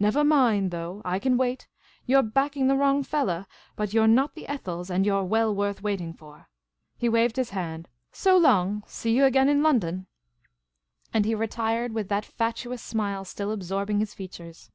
Nevah 0.00 0.24
mind, 0.24 0.70
though, 0.70 1.02
I 1.04 1.18
can 1.18 1.36
wait; 1.36 1.66
you 2.06 2.16
're 2.18 2.22
backing 2.22 2.66
the 2.66 2.76
wrong 2.76 3.02
fellah— 3.04 3.46
but 3.76 3.92
you 3.92 4.00
're 4.00 4.06
not 4.08 4.34
the 4.34 4.46
Ethels, 4.48 4.88
and 4.88 5.04
you 5.04 5.14
're 5.14 5.22
well 5.22 5.54
worth 5.54 5.82
waiting 5.82 6.14
for." 6.14 6.48
He 6.96 7.10
waved 7.10 7.36
his 7.36 7.50
hand." 7.50 7.86
So 8.24 8.38
long! 8.38 8.84
See 8.86 9.14
yah 9.18 9.26
again 9.26 9.50
in 9.50 9.62
London." 9.62 10.06
And 11.12 11.26
he 11.26 11.34
retired, 11.34 11.92
with 11.92 12.08
that 12.08 12.24
fatuous 12.24 12.80
smile 12.80 13.26
still 13.26 13.52
absorbing 13.52 14.00
his 14.00 14.14
features. 14.14 14.70